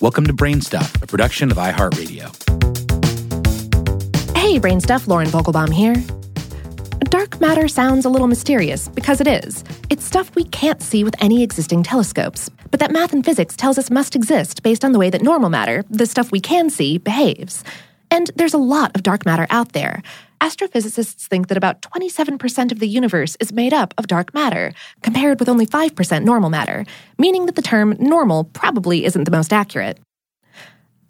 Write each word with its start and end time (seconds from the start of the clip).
Welcome 0.00 0.26
to 0.28 0.32
Brainstuff, 0.32 1.02
a 1.02 1.06
production 1.06 1.50
of 1.50 1.58
iHeartRadio. 1.58 2.34
Hey, 4.34 4.58
Brainstuff, 4.58 5.06
Lauren 5.06 5.28
Vogelbaum 5.28 5.70
here. 5.70 5.94
Dark 7.10 7.38
matter 7.38 7.68
sounds 7.68 8.06
a 8.06 8.08
little 8.08 8.26
mysterious 8.26 8.88
because 8.88 9.20
it 9.20 9.26
is. 9.26 9.62
It's 9.90 10.02
stuff 10.02 10.34
we 10.34 10.44
can't 10.44 10.80
see 10.80 11.04
with 11.04 11.14
any 11.20 11.42
existing 11.42 11.82
telescopes, 11.82 12.48
but 12.70 12.80
that 12.80 12.92
math 12.92 13.12
and 13.12 13.22
physics 13.22 13.56
tells 13.56 13.76
us 13.76 13.90
must 13.90 14.16
exist 14.16 14.62
based 14.62 14.86
on 14.86 14.92
the 14.92 14.98
way 14.98 15.10
that 15.10 15.20
normal 15.20 15.50
matter, 15.50 15.84
the 15.90 16.06
stuff 16.06 16.32
we 16.32 16.40
can 16.40 16.70
see, 16.70 16.96
behaves. 16.96 17.62
And 18.10 18.30
there's 18.36 18.54
a 18.54 18.58
lot 18.58 18.92
of 18.94 19.02
dark 19.02 19.26
matter 19.26 19.46
out 19.50 19.74
there. 19.74 20.02
Astrophysicists 20.40 21.26
think 21.26 21.48
that 21.48 21.58
about 21.58 21.82
27% 21.82 22.72
of 22.72 22.78
the 22.78 22.88
universe 22.88 23.36
is 23.40 23.52
made 23.52 23.74
up 23.74 23.92
of 23.98 24.06
dark 24.06 24.32
matter, 24.32 24.72
compared 25.02 25.38
with 25.38 25.50
only 25.50 25.66
5% 25.66 26.24
normal 26.24 26.48
matter, 26.48 26.86
meaning 27.18 27.44
that 27.44 27.56
the 27.56 27.62
term 27.62 27.94
normal 27.98 28.44
probably 28.44 29.04
isn't 29.04 29.24
the 29.24 29.30
most 29.30 29.52
accurate. 29.52 29.98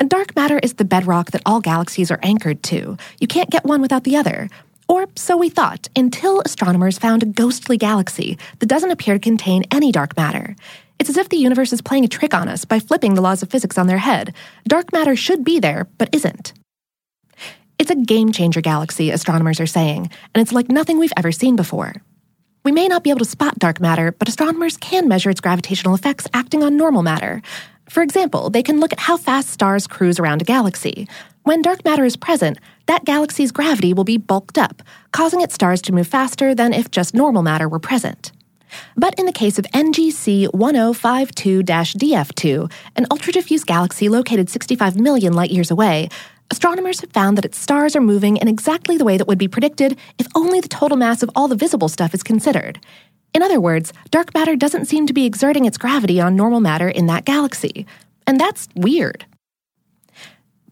And 0.00 0.10
dark 0.10 0.34
matter 0.34 0.58
is 0.60 0.74
the 0.74 0.84
bedrock 0.84 1.30
that 1.30 1.42
all 1.46 1.60
galaxies 1.60 2.10
are 2.10 2.18
anchored 2.22 2.62
to. 2.64 2.96
You 3.20 3.28
can't 3.28 3.50
get 3.50 3.64
one 3.64 3.80
without 3.80 4.02
the 4.02 4.16
other. 4.16 4.48
Or 4.88 5.06
so 5.14 5.36
we 5.36 5.48
thought, 5.48 5.88
until 5.94 6.40
astronomers 6.40 6.98
found 6.98 7.22
a 7.22 7.26
ghostly 7.26 7.76
galaxy 7.76 8.36
that 8.58 8.66
doesn't 8.66 8.90
appear 8.90 9.14
to 9.14 9.20
contain 9.20 9.62
any 9.70 9.92
dark 9.92 10.16
matter. 10.16 10.56
It's 10.98 11.08
as 11.08 11.16
if 11.16 11.28
the 11.28 11.36
universe 11.36 11.72
is 11.72 11.80
playing 11.80 12.04
a 12.04 12.08
trick 12.08 12.34
on 12.34 12.48
us 12.48 12.64
by 12.64 12.80
flipping 12.80 13.14
the 13.14 13.20
laws 13.20 13.44
of 13.44 13.50
physics 13.50 13.78
on 13.78 13.86
their 13.86 13.98
head. 13.98 14.34
Dark 14.66 14.92
matter 14.92 15.14
should 15.14 15.44
be 15.44 15.60
there, 15.60 15.86
but 15.98 16.12
isn't. 16.12 16.52
It's 17.80 17.90
a 17.90 17.94
game 17.94 18.30
changer 18.30 18.60
galaxy, 18.60 19.08
astronomers 19.08 19.58
are 19.58 19.66
saying, 19.66 20.10
and 20.34 20.42
it's 20.42 20.52
like 20.52 20.68
nothing 20.68 20.98
we've 20.98 21.14
ever 21.16 21.32
seen 21.32 21.56
before. 21.56 21.94
We 22.62 22.72
may 22.72 22.88
not 22.88 23.02
be 23.02 23.08
able 23.08 23.20
to 23.20 23.24
spot 23.24 23.58
dark 23.58 23.80
matter, 23.80 24.12
but 24.12 24.28
astronomers 24.28 24.76
can 24.76 25.08
measure 25.08 25.30
its 25.30 25.40
gravitational 25.40 25.94
effects 25.94 26.26
acting 26.34 26.62
on 26.62 26.76
normal 26.76 27.02
matter. 27.02 27.40
For 27.88 28.02
example, 28.02 28.50
they 28.50 28.62
can 28.62 28.80
look 28.80 28.92
at 28.92 29.00
how 29.00 29.16
fast 29.16 29.48
stars 29.48 29.86
cruise 29.86 30.20
around 30.20 30.42
a 30.42 30.44
galaxy. 30.44 31.08
When 31.44 31.62
dark 31.62 31.82
matter 31.82 32.04
is 32.04 32.18
present, 32.18 32.58
that 32.84 33.06
galaxy's 33.06 33.50
gravity 33.50 33.94
will 33.94 34.04
be 34.04 34.18
bulked 34.18 34.58
up, 34.58 34.82
causing 35.12 35.40
its 35.40 35.54
stars 35.54 35.80
to 35.80 35.92
move 35.92 36.06
faster 36.06 36.54
than 36.54 36.74
if 36.74 36.90
just 36.90 37.14
normal 37.14 37.42
matter 37.42 37.66
were 37.66 37.78
present. 37.78 38.30
But 38.94 39.18
in 39.18 39.24
the 39.24 39.32
case 39.32 39.58
of 39.58 39.64
NGC 39.72 40.52
1052 40.52 41.62
DF2, 41.62 42.72
an 42.96 43.06
ultra 43.10 43.32
diffuse 43.32 43.64
galaxy 43.64 44.10
located 44.10 44.50
65 44.50 45.00
million 45.00 45.32
light 45.32 45.50
years 45.50 45.70
away, 45.70 46.10
astronomers 46.50 47.00
have 47.00 47.12
found 47.12 47.38
that 47.38 47.44
its 47.44 47.58
stars 47.58 47.94
are 47.94 48.00
moving 48.00 48.36
in 48.36 48.48
exactly 48.48 48.96
the 48.96 49.04
way 49.04 49.16
that 49.16 49.28
would 49.28 49.38
be 49.38 49.48
predicted 49.48 49.98
if 50.18 50.26
only 50.34 50.60
the 50.60 50.68
total 50.68 50.96
mass 50.96 51.22
of 51.22 51.30
all 51.34 51.48
the 51.48 51.56
visible 51.56 51.88
stuff 51.88 52.14
is 52.14 52.22
considered. 52.22 52.80
In 53.32 53.42
other 53.42 53.60
words, 53.60 53.92
dark 54.10 54.34
matter 54.34 54.56
doesn't 54.56 54.86
seem 54.86 55.06
to 55.06 55.12
be 55.12 55.24
exerting 55.24 55.64
its 55.64 55.78
gravity 55.78 56.20
on 56.20 56.36
normal 56.36 56.60
matter 56.60 56.88
in 56.88 57.06
that 57.06 57.24
galaxy. 57.24 57.86
And 58.26 58.40
that's 58.40 58.68
weird. 58.74 59.24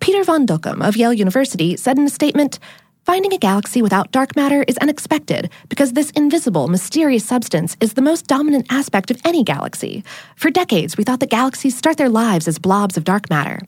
Pieter 0.00 0.24
van 0.24 0.46
Dokkum 0.46 0.86
of 0.86 0.96
Yale 0.96 1.12
University 1.12 1.76
said 1.76 1.98
in 1.98 2.06
a 2.06 2.10
statement 2.10 2.58
Finding 3.04 3.32
a 3.32 3.38
galaxy 3.38 3.80
without 3.80 4.12
dark 4.12 4.36
matter 4.36 4.66
is 4.68 4.76
unexpected 4.78 5.50
because 5.70 5.94
this 5.94 6.10
invisible, 6.10 6.68
mysterious 6.68 7.24
substance 7.24 7.74
is 7.80 7.94
the 7.94 8.02
most 8.02 8.26
dominant 8.26 8.66
aspect 8.70 9.10
of 9.10 9.18
any 9.24 9.42
galaxy. 9.42 10.04
For 10.36 10.50
decades, 10.50 10.98
we 10.98 11.04
thought 11.04 11.20
that 11.20 11.30
galaxies 11.30 11.74
start 11.74 11.96
their 11.96 12.10
lives 12.10 12.46
as 12.46 12.58
blobs 12.58 12.98
of 12.98 13.04
dark 13.04 13.30
matter. 13.30 13.60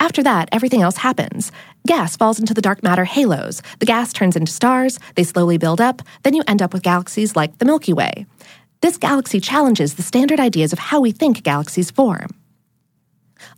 After 0.00 0.22
that, 0.22 0.48
everything 0.52 0.82
else 0.82 0.96
happens. 0.98 1.50
Gas 1.86 2.16
falls 2.16 2.38
into 2.38 2.54
the 2.54 2.62
dark 2.62 2.82
matter 2.82 3.04
halos. 3.04 3.62
The 3.78 3.86
gas 3.86 4.12
turns 4.12 4.36
into 4.36 4.52
stars, 4.52 4.98
they 5.14 5.24
slowly 5.24 5.58
build 5.58 5.80
up, 5.80 6.02
then 6.22 6.34
you 6.34 6.42
end 6.46 6.62
up 6.62 6.72
with 6.72 6.82
galaxies 6.82 7.36
like 7.36 7.58
the 7.58 7.64
Milky 7.64 7.92
Way. 7.92 8.26
This 8.80 8.98
galaxy 8.98 9.40
challenges 9.40 9.94
the 9.94 10.02
standard 10.02 10.40
ideas 10.40 10.72
of 10.72 10.78
how 10.78 11.00
we 11.00 11.10
think 11.10 11.42
galaxies 11.42 11.90
form. 11.90 12.28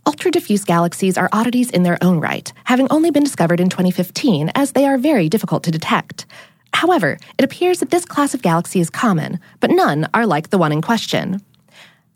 Ultra 0.05 0.31
diffuse 0.31 0.63
galaxies 0.63 1.17
are 1.17 1.29
oddities 1.31 1.69
in 1.69 1.83
their 1.83 1.97
own 2.01 2.19
right, 2.19 2.51
having 2.63 2.87
only 2.89 3.11
been 3.11 3.23
discovered 3.23 3.59
in 3.59 3.69
2015 3.69 4.51
as 4.55 4.71
they 4.71 4.85
are 4.85 4.97
very 4.97 5.29
difficult 5.29 5.63
to 5.63 5.71
detect. 5.71 6.25
However, 6.73 7.17
it 7.37 7.45
appears 7.45 7.79
that 7.79 7.89
this 7.89 8.05
class 8.05 8.33
of 8.33 8.41
galaxy 8.41 8.79
is 8.79 8.89
common, 8.89 9.39
but 9.59 9.71
none 9.71 10.07
are 10.13 10.25
like 10.25 10.49
the 10.49 10.57
one 10.57 10.71
in 10.71 10.81
question. 10.81 11.41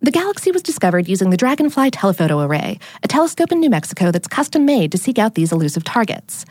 The 0.04 0.10
galaxy 0.10 0.52
was 0.52 0.64
discovered 0.64 1.08
using 1.08 1.30
the 1.30 1.38
Dragonfly 1.38 1.92
Telephoto 1.92 2.40
Array, 2.40 2.80
a 3.04 3.08
telescope 3.08 3.52
in 3.52 3.60
New 3.60 3.70
Mexico 3.70 4.10
that's 4.10 4.28
custom 4.28 4.66
made 4.66 4.92
to 4.94 4.98
seek 4.98 5.20
out 5.20 5.36
these 5.36 5.52
elusive 5.52 5.84
targets. 5.84 6.44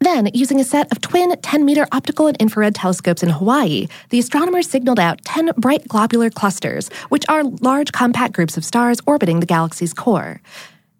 Then, 0.00 0.30
using 0.32 0.58
a 0.58 0.64
set 0.64 0.90
of 0.90 1.02
twin 1.02 1.38
10 1.38 1.66
meter 1.66 1.86
optical 1.92 2.28
and 2.28 2.36
infrared 2.38 2.74
telescopes 2.74 3.22
in 3.22 3.28
Hawaii, 3.28 3.88
the 4.08 4.18
astronomers 4.18 4.70
signaled 4.70 4.98
out 4.98 5.22
10 5.26 5.50
bright 5.58 5.86
globular 5.86 6.30
clusters, 6.30 6.88
which 7.10 7.26
are 7.28 7.44
large 7.44 7.92
compact 7.92 8.32
groups 8.32 8.56
of 8.56 8.64
stars 8.64 9.00
orbiting 9.04 9.40
the 9.40 9.46
galaxy's 9.46 9.92
core. 9.92 10.40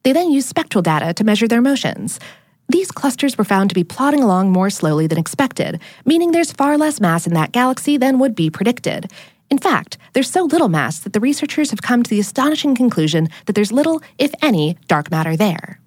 They 0.02 0.12
then 0.12 0.30
used 0.30 0.46
spectral 0.46 0.82
data 0.82 1.14
to 1.14 1.24
measure 1.24 1.48
their 1.48 1.62
motions. 1.62 2.20
These 2.68 2.90
clusters 2.90 3.38
were 3.38 3.44
found 3.44 3.70
to 3.70 3.74
be 3.74 3.84
plodding 3.84 4.22
along 4.22 4.50
more 4.50 4.68
slowly 4.68 5.06
than 5.06 5.18
expected, 5.18 5.80
meaning 6.04 6.32
there's 6.32 6.52
far 6.52 6.76
less 6.76 7.00
mass 7.00 7.26
in 7.26 7.32
that 7.32 7.52
galaxy 7.52 7.96
than 7.96 8.18
would 8.18 8.34
be 8.34 8.50
predicted. 8.50 9.10
In 9.50 9.58
fact, 9.58 9.98
there's 10.12 10.30
so 10.30 10.44
little 10.44 10.68
mass 10.68 10.98
that 11.00 11.12
the 11.12 11.20
researchers 11.20 11.70
have 11.70 11.82
come 11.82 12.02
to 12.02 12.10
the 12.10 12.20
astonishing 12.20 12.74
conclusion 12.74 13.28
that 13.46 13.54
there's 13.54 13.72
little, 13.72 14.02
if 14.18 14.34
any, 14.42 14.76
dark 14.88 15.10
matter 15.10 15.36
there. 15.36 15.80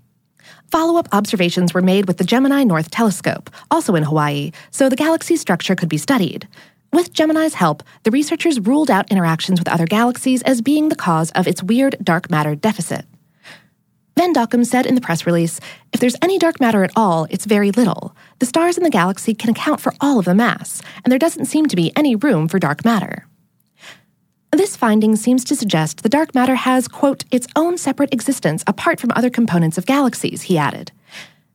Follow 0.72 1.00
up 1.00 1.08
observations 1.14 1.74
were 1.74 1.82
made 1.82 2.08
with 2.08 2.18
the 2.18 2.24
Gemini 2.24 2.64
North 2.64 2.92
Telescope, 2.92 3.50
also 3.72 3.96
in 3.96 4.04
Hawaii, 4.04 4.52
so 4.70 4.90
the 4.90 4.96
galaxy's 4.96 5.42
structure 5.42 5.76
could 5.76 5.90
be 5.90 5.98
studied. 5.98 6.48
With 6.92 7.14
Gemini's 7.14 7.54
help, 7.54 7.84
the 8.04 8.12
researchers 8.12 8.60
ruled 8.60 8.90
out 8.90 9.12
interactions 9.12 9.60
with 9.60 9.68
other 9.68 9.86
galaxies 9.86 10.42
as 10.44 10.62
being 10.62 10.90
the 10.90 10.96
cause 10.96 11.32
of 11.32 11.48
its 11.48 11.64
weird 11.64 11.98
dark 12.04 12.30
matter 12.30 12.56
deficit. 12.56 13.06
Van 14.18 14.34
Dokkum 14.34 14.66
said 14.66 14.86
in 14.86 14.96
the 14.96 15.02
press 15.02 15.28
release 15.28 15.60
if 15.94 16.00
there's 16.00 16.16
any 16.22 16.40
dark 16.40 16.60
matter 16.60 16.84
at 16.84 16.92
all, 16.96 17.28
it's 17.30 17.46
very 17.46 17.72
little. 17.72 18.16
The 18.40 18.48
stars 18.48 18.78
in 18.78 18.84
the 18.84 18.90
galaxy 18.90 19.36
can 19.36 19.52
account 19.52 19.80
for 19.80 19.94
all 20.02 20.18
of 20.18 20.26
the 20.26 20.34
mass, 20.34 20.82
and 21.06 21.12
there 21.12 21.20
doesn't 21.20 21.46
seem 21.46 21.68
to 21.68 21.76
be 21.76 21.92
any 21.96 22.16
room 22.16 22.48
for 22.48 22.58
dark 22.58 22.84
matter. 22.84 23.27
This 24.58 24.76
finding 24.76 25.16
seems 25.16 25.44
to 25.46 25.56
suggest 25.56 26.02
the 26.02 26.10
dark 26.10 26.34
matter 26.34 26.56
has, 26.56 26.88
quote, 26.88 27.26
its 27.30 27.46
own 27.56 27.78
separate 27.78 28.12
existence 28.12 28.64
apart 28.66 29.00
from 29.00 29.12
other 29.16 29.30
components 29.30 29.78
of 29.78 29.86
galaxies, 29.86 30.42
he 30.42 30.58
added. 30.58 30.92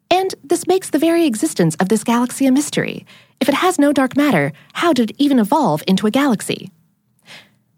And 0.09 0.33
this 0.45 0.69
makes 0.69 0.89
the 0.89 1.01
very 1.01 1.27
existence 1.27 1.75
of 1.81 1.89
this 1.89 2.05
galaxy 2.05 2.47
a 2.47 2.53
mystery. 2.53 3.05
If 3.41 3.49
it 3.49 3.57
has 3.57 3.77
no 3.77 3.93
dark 3.93 4.17
matter, 4.17 4.53
how 4.75 4.93
did 4.93 5.11
it 5.11 5.17
even 5.19 5.41
evolve 5.41 5.83
into 5.89 6.07
a 6.07 6.13
galaxy? 6.13 6.71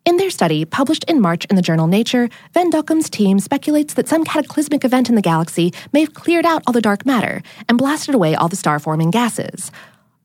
In 0.04 0.18
their 0.18 0.28
study, 0.28 0.66
published 0.66 1.04
in 1.04 1.22
March 1.22 1.46
in 1.46 1.56
the 1.56 1.62
journal 1.62 1.86
Nature, 1.86 2.28
Van 2.52 2.70
Dokkum's 2.70 3.08
team 3.08 3.38
speculates 3.38 3.94
that 3.94 4.08
some 4.08 4.26
cataclysmic 4.26 4.84
event 4.84 5.08
in 5.08 5.14
the 5.14 5.22
galaxy 5.22 5.72
may 5.94 6.00
have 6.00 6.12
cleared 6.12 6.44
out 6.44 6.62
all 6.66 6.74
the 6.74 6.82
dark 6.82 7.06
matter 7.06 7.42
and 7.66 7.78
blasted 7.78 8.14
away 8.14 8.34
all 8.34 8.48
the 8.48 8.56
star 8.56 8.78
forming 8.78 9.10
gases. 9.10 9.70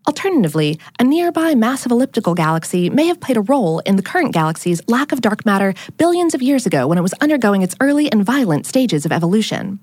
Alternatively, 0.07 0.79
a 0.97 1.03
nearby 1.03 1.53
massive 1.55 1.91
elliptical 1.91 2.33
galaxy 2.33 2.89
may 2.89 3.05
have 3.07 3.19
played 3.19 3.37
a 3.37 3.41
role 3.41 3.79
in 3.79 3.95
the 3.95 4.01
current 4.01 4.33
galaxy's 4.33 4.81
lack 4.87 5.11
of 5.11 5.21
dark 5.21 5.45
matter 5.45 5.73
billions 5.97 6.33
of 6.33 6.41
years 6.41 6.65
ago 6.65 6.87
when 6.87 6.97
it 6.97 7.01
was 7.01 7.13
undergoing 7.21 7.61
its 7.61 7.75
early 7.79 8.11
and 8.11 8.25
violent 8.25 8.65
stages 8.65 9.05
of 9.05 9.11
evolution. 9.11 9.79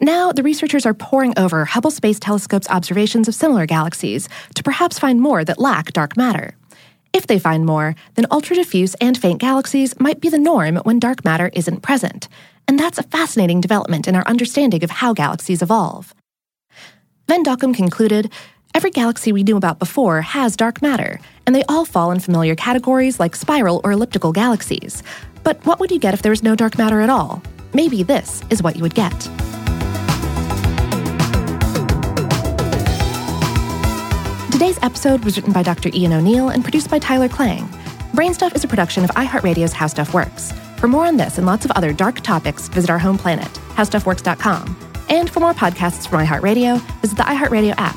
Now, 0.00 0.30
the 0.30 0.42
researchers 0.42 0.84
are 0.84 0.94
poring 0.94 1.32
over 1.38 1.64
Hubble 1.64 1.90
Space 1.90 2.20
Telescope's 2.20 2.68
observations 2.68 3.28
of 3.28 3.34
similar 3.34 3.66
galaxies 3.66 4.28
to 4.54 4.62
perhaps 4.62 4.98
find 4.98 5.20
more 5.20 5.44
that 5.44 5.58
lack 5.58 5.92
dark 5.92 6.16
matter. 6.16 6.54
If 7.12 7.26
they 7.26 7.38
find 7.38 7.64
more, 7.64 7.94
then 8.14 8.26
ultra 8.30 8.56
diffuse 8.56 8.94
and 9.00 9.16
faint 9.16 9.40
galaxies 9.40 9.98
might 9.98 10.20
be 10.20 10.28
the 10.28 10.38
norm 10.38 10.76
when 10.84 10.98
dark 10.98 11.24
matter 11.24 11.50
isn't 11.54 11.80
present. 11.80 12.28
And 12.68 12.78
that's 12.78 12.98
a 12.98 13.04
fascinating 13.04 13.62
development 13.62 14.06
in 14.06 14.14
our 14.14 14.26
understanding 14.26 14.84
of 14.84 14.90
how 14.90 15.14
galaxies 15.14 15.62
evolve. 15.62 16.14
Van 17.26 17.42
Dokkum 17.42 17.74
concluded 17.74 18.30
Every 18.76 18.90
galaxy 18.90 19.32
we 19.32 19.42
knew 19.42 19.56
about 19.56 19.78
before 19.78 20.20
has 20.20 20.54
dark 20.54 20.82
matter, 20.82 21.18
and 21.46 21.56
they 21.56 21.62
all 21.66 21.86
fall 21.86 22.10
in 22.10 22.20
familiar 22.20 22.54
categories 22.54 23.18
like 23.18 23.34
spiral 23.34 23.80
or 23.84 23.92
elliptical 23.92 24.32
galaxies. 24.32 25.02
But 25.44 25.64
what 25.64 25.80
would 25.80 25.90
you 25.90 25.98
get 25.98 26.12
if 26.12 26.20
there 26.20 26.28
was 26.28 26.42
no 26.42 26.54
dark 26.54 26.76
matter 26.76 27.00
at 27.00 27.08
all? 27.08 27.42
Maybe 27.72 28.02
this 28.02 28.42
is 28.50 28.62
what 28.62 28.76
you 28.76 28.82
would 28.82 28.94
get. 28.94 29.18
Today's 34.52 34.78
episode 34.82 35.24
was 35.24 35.38
written 35.38 35.54
by 35.54 35.62
Dr. 35.62 35.88
Ian 35.94 36.12
O'Neill 36.12 36.50
and 36.50 36.62
produced 36.62 36.90
by 36.90 36.98
Tyler 36.98 37.30
Klang. 37.30 37.66
Brainstuff 38.12 38.54
is 38.54 38.64
a 38.64 38.68
production 38.68 39.04
of 39.04 39.10
iHeartRadio's 39.12 39.72
How 39.72 39.86
Stuff 39.86 40.12
Works. 40.12 40.52
For 40.76 40.86
more 40.86 41.06
on 41.06 41.16
this 41.16 41.38
and 41.38 41.46
lots 41.46 41.64
of 41.64 41.70
other 41.70 41.94
dark 41.94 42.20
topics, 42.20 42.68
visit 42.68 42.90
our 42.90 42.98
home 42.98 43.16
planet, 43.16 43.48
howstuffworks.com. 43.70 44.76
And 45.08 45.30
for 45.30 45.40
more 45.40 45.54
podcasts 45.54 46.06
from 46.06 46.26
iHeartRadio, 46.26 46.78
visit 47.00 47.16
the 47.16 47.22
iHeartRadio 47.22 47.72
app 47.78 47.96